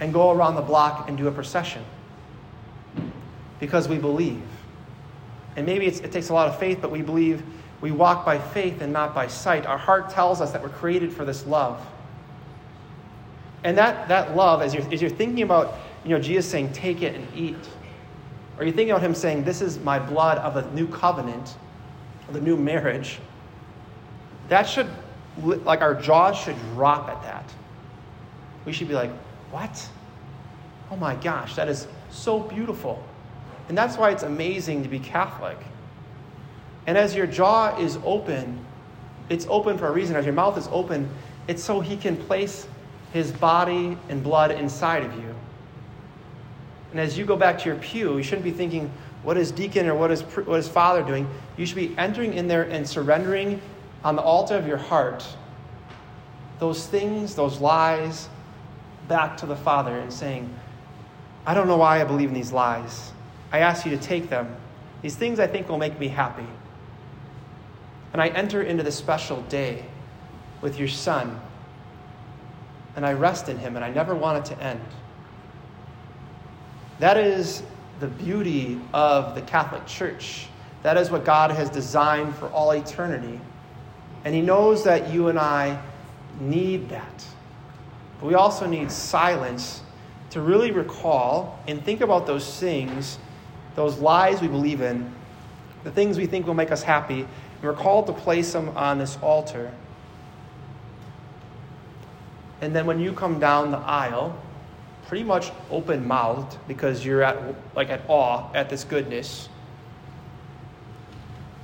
and 0.00 0.12
go 0.12 0.30
around 0.30 0.54
the 0.54 0.62
block 0.62 1.08
and 1.08 1.18
do 1.18 1.28
a 1.28 1.32
procession. 1.32 1.84
Because 3.60 3.88
we 3.88 3.98
believe. 3.98 4.42
And 5.56 5.66
maybe 5.66 5.86
it 5.86 6.12
takes 6.12 6.28
a 6.28 6.34
lot 6.34 6.48
of 6.48 6.58
faith, 6.58 6.78
but 6.80 6.90
we 6.90 7.02
believe 7.02 7.42
we 7.80 7.90
walk 7.90 8.24
by 8.24 8.38
faith 8.38 8.80
and 8.80 8.92
not 8.92 9.14
by 9.14 9.26
sight. 9.26 9.66
Our 9.66 9.78
heart 9.78 10.10
tells 10.10 10.40
us 10.40 10.52
that 10.52 10.62
we're 10.62 10.68
created 10.68 11.12
for 11.12 11.24
this 11.24 11.46
love. 11.46 11.84
And 13.64 13.76
that, 13.76 14.08
that 14.08 14.36
love, 14.36 14.62
as 14.62 14.72
you're, 14.72 14.92
as 14.92 15.00
you're 15.02 15.10
thinking 15.10 15.42
about 15.42 15.74
you 16.04 16.10
know, 16.10 16.20
Jesus 16.20 16.48
saying, 16.48 16.72
take 16.72 17.02
it 17.02 17.14
and 17.14 17.26
eat, 17.36 17.56
or 18.58 18.64
you're 18.64 18.74
thinking 18.74 18.90
about 18.90 19.02
him 19.02 19.14
saying, 19.14 19.44
this 19.44 19.62
is 19.62 19.78
my 19.78 19.98
blood 19.98 20.38
of 20.38 20.54
the 20.54 20.68
new 20.72 20.88
covenant, 20.88 21.56
the 22.32 22.40
new 22.40 22.56
marriage, 22.56 23.18
that 24.48 24.64
should 24.64 24.88
like 25.42 25.82
our 25.82 25.94
jaws 25.94 26.36
should 26.36 26.58
drop 26.74 27.08
at 27.08 27.22
that. 27.22 27.52
We 28.64 28.72
should 28.72 28.88
be 28.88 28.94
like, 28.94 29.10
what? 29.50 29.88
Oh 30.90 30.96
my 30.96 31.14
gosh, 31.14 31.54
that 31.54 31.68
is 31.68 31.86
so 32.10 32.40
beautiful. 32.40 33.02
And 33.68 33.78
that's 33.78 33.96
why 33.96 34.10
it's 34.10 34.24
amazing 34.24 34.82
to 34.82 34.88
be 34.88 34.98
Catholic. 34.98 35.58
And 36.86 36.98
as 36.98 37.14
your 37.14 37.26
jaw 37.26 37.78
is 37.78 37.98
open, 38.04 38.64
it's 39.28 39.46
open 39.48 39.78
for 39.78 39.86
a 39.88 39.92
reason. 39.92 40.16
As 40.16 40.24
your 40.24 40.34
mouth 40.34 40.56
is 40.56 40.68
open, 40.72 41.08
it's 41.46 41.62
so 41.62 41.80
he 41.80 41.96
can 41.96 42.16
place 42.16 42.66
his 43.12 43.30
body 43.30 43.96
and 44.08 44.22
blood 44.22 44.50
inside 44.50 45.04
of 45.04 45.14
you. 45.14 45.34
And 46.90 47.00
as 47.00 47.18
you 47.18 47.24
go 47.24 47.36
back 47.36 47.58
to 47.60 47.64
your 47.66 47.76
pew, 47.76 48.16
you 48.16 48.22
shouldn't 48.22 48.44
be 48.44 48.50
thinking, 48.50 48.90
what 49.22 49.36
is 49.36 49.52
deacon 49.52 49.86
or 49.86 49.94
what 49.94 50.10
is, 50.10 50.22
what 50.22 50.58
is 50.58 50.68
father 50.68 51.02
doing? 51.02 51.28
You 51.56 51.66
should 51.66 51.76
be 51.76 51.96
entering 51.98 52.34
in 52.34 52.48
there 52.48 52.62
and 52.62 52.88
surrendering 52.88 53.60
on 54.04 54.16
the 54.16 54.22
altar 54.22 54.56
of 54.56 54.66
your 54.66 54.78
heart 54.78 55.24
those 56.58 56.86
things, 56.86 57.34
those 57.34 57.60
lies, 57.60 58.28
back 59.06 59.36
to 59.38 59.46
the 59.46 59.56
Father 59.56 59.98
and 59.98 60.12
saying, 60.12 60.52
I 61.46 61.54
don't 61.54 61.66
know 61.66 61.76
why 61.76 62.00
I 62.00 62.04
believe 62.04 62.28
in 62.28 62.34
these 62.34 62.52
lies. 62.52 63.12
I 63.52 63.60
ask 63.60 63.86
you 63.86 63.96
to 63.96 64.02
take 64.02 64.28
them. 64.28 64.54
These 65.02 65.16
things 65.16 65.40
I 65.40 65.46
think 65.46 65.68
will 65.68 65.78
make 65.78 65.98
me 65.98 66.08
happy. 66.08 66.46
And 68.12 68.20
I 68.20 68.28
enter 68.28 68.62
into 68.62 68.82
this 68.82 68.96
special 68.96 69.42
day 69.42 69.84
with 70.60 70.78
your 70.78 70.88
Son, 70.88 71.40
and 72.96 73.06
I 73.06 73.12
rest 73.12 73.48
in 73.48 73.58
Him, 73.58 73.76
and 73.76 73.84
I 73.84 73.90
never 73.90 74.14
want 74.14 74.38
it 74.38 74.54
to 74.54 74.62
end. 74.62 74.80
That 76.98 77.16
is 77.16 77.62
the 78.00 78.08
beauty 78.08 78.80
of 78.92 79.34
the 79.34 79.42
Catholic 79.42 79.86
Church. 79.86 80.48
That 80.82 80.96
is 80.96 81.10
what 81.10 81.24
God 81.24 81.50
has 81.50 81.70
designed 81.70 82.34
for 82.34 82.48
all 82.48 82.72
eternity. 82.72 83.40
And 84.24 84.34
He 84.34 84.40
knows 84.40 84.84
that 84.84 85.12
you 85.12 85.28
and 85.28 85.38
I 85.38 85.80
need 86.40 86.88
that. 86.88 87.24
But 88.20 88.26
we 88.26 88.34
also 88.34 88.66
need 88.66 88.90
silence 88.90 89.82
to 90.30 90.40
really 90.40 90.70
recall 90.70 91.58
and 91.66 91.82
think 91.84 92.00
about 92.00 92.26
those 92.26 92.58
things, 92.58 93.18
those 93.74 93.98
lies 93.98 94.40
we 94.40 94.48
believe 94.48 94.80
in, 94.80 95.12
the 95.84 95.90
things 95.90 96.18
we 96.18 96.26
think 96.26 96.46
will 96.46 96.54
make 96.54 96.70
us 96.70 96.82
happy, 96.82 97.20
and 97.20 97.62
we're 97.62 97.72
called 97.72 98.06
to 98.08 98.12
place 98.12 98.52
them 98.52 98.76
on 98.76 98.98
this 98.98 99.16
altar. 99.22 99.72
And 102.60 102.74
then 102.74 102.86
when 102.86 102.98
you 102.98 103.12
come 103.12 103.38
down 103.38 103.70
the 103.70 103.78
aisle, 103.78 104.36
pretty 105.08 105.24
much 105.24 105.50
open 105.70 106.06
mouthed 106.06 106.58
because 106.68 107.04
you're 107.04 107.22
at 107.22 107.54
like 107.74 107.88
at 107.88 108.02
awe 108.08 108.52
at 108.52 108.68
this 108.68 108.84
goodness, 108.84 109.48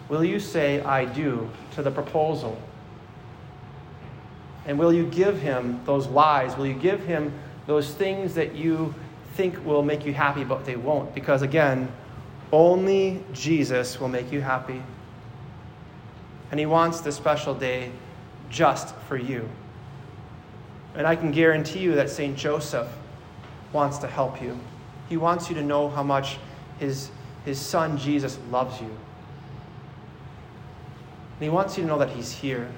will 0.08 0.24
you 0.24 0.40
say 0.40 0.80
I 0.80 1.04
do 1.04 1.48
to 1.74 1.82
the 1.82 1.90
proposal? 1.90 2.60
And 4.66 4.78
will 4.78 4.94
you 4.94 5.06
give 5.06 5.38
him 5.38 5.82
those 5.84 6.06
lies? 6.06 6.56
Will 6.56 6.66
you 6.66 6.74
give 6.74 7.04
him 7.04 7.32
those 7.66 7.92
things 7.92 8.34
that 8.34 8.54
you 8.54 8.94
think 9.34 9.62
will 9.64 9.82
make 9.82 10.06
you 10.06 10.14
happy, 10.14 10.42
but 10.42 10.64
they 10.64 10.76
won't? 10.76 11.14
Because 11.14 11.42
again, 11.42 11.92
only 12.50 13.22
Jesus 13.34 14.00
will 14.00 14.08
make 14.08 14.32
you 14.32 14.40
happy. 14.40 14.82
And 16.50 16.58
he 16.58 16.64
wants 16.64 17.00
this 17.00 17.16
special 17.16 17.54
day 17.54 17.90
just 18.48 18.94
for 19.08 19.18
you. 19.18 19.46
And 20.94 21.06
I 21.06 21.14
can 21.14 21.30
guarantee 21.30 21.80
you 21.80 21.94
that 21.96 22.08
St. 22.08 22.34
Joseph 22.36 22.88
wants 23.74 23.98
to 23.98 24.06
help 24.06 24.40
you. 24.40 24.58
He 25.08 25.16
wants 25.18 25.50
you 25.50 25.54
to 25.56 25.62
know 25.62 25.90
how 25.90 26.02
much 26.02 26.38
his, 26.78 27.10
his 27.44 27.60
son 27.60 27.98
Jesus 27.98 28.38
loves 28.50 28.80
you. 28.80 28.86
And 28.86 28.96
he 31.40 31.50
wants 31.50 31.76
you 31.76 31.82
to 31.82 31.88
know 31.88 31.98
that 31.98 32.10
he's 32.10 32.32
here. 32.32 32.70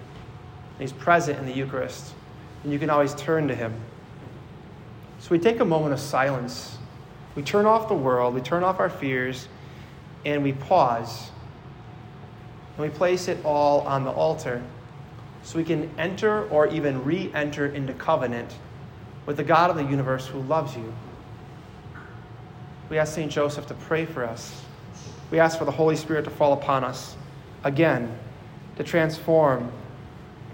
He's 0.78 0.92
present 0.92 1.38
in 1.38 1.46
the 1.46 1.52
Eucharist, 1.52 2.14
and 2.62 2.72
you 2.72 2.78
can 2.78 2.90
always 2.90 3.14
turn 3.14 3.48
to 3.48 3.54
Him. 3.54 3.74
So 5.18 5.28
we 5.30 5.38
take 5.38 5.60
a 5.60 5.64
moment 5.64 5.94
of 5.94 6.00
silence. 6.00 6.76
We 7.34 7.42
turn 7.42 7.66
off 7.66 7.88
the 7.88 7.94
world, 7.94 8.34
we 8.34 8.40
turn 8.40 8.62
off 8.62 8.78
our 8.78 8.90
fears, 8.90 9.48
and 10.24 10.42
we 10.42 10.52
pause. 10.52 11.30
And 12.76 12.90
we 12.90 12.90
place 12.90 13.28
it 13.28 13.42
all 13.44 13.80
on 13.82 14.04
the 14.04 14.10
altar 14.10 14.62
so 15.42 15.58
we 15.58 15.64
can 15.64 15.90
enter 15.98 16.46
or 16.48 16.66
even 16.66 17.04
re 17.04 17.30
enter 17.34 17.66
into 17.66 17.94
covenant 17.94 18.54
with 19.26 19.36
the 19.36 19.44
God 19.44 19.70
of 19.70 19.76
the 19.76 19.84
universe 19.84 20.26
who 20.26 20.40
loves 20.40 20.74
you. 20.76 20.94
We 22.88 22.98
ask 22.98 23.14
St. 23.14 23.30
Joseph 23.30 23.66
to 23.66 23.74
pray 23.74 24.06
for 24.06 24.24
us. 24.24 24.62
We 25.30 25.40
ask 25.40 25.58
for 25.58 25.64
the 25.64 25.72
Holy 25.72 25.96
Spirit 25.96 26.24
to 26.24 26.30
fall 26.30 26.52
upon 26.52 26.84
us 26.84 27.16
again, 27.64 28.16
to 28.76 28.84
transform 28.84 29.72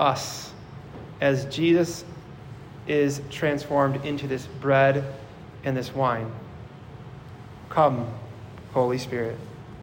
us 0.01 0.51
as 1.21 1.45
Jesus 1.47 2.05
is 2.87 3.21
transformed 3.31 4.05
into 4.05 4.27
this 4.27 4.47
bread 4.47 5.05
and 5.63 5.77
this 5.77 5.95
wine. 5.95 6.33
Come, 7.69 8.09
Holy 8.73 8.99
Spirit. 8.99 9.39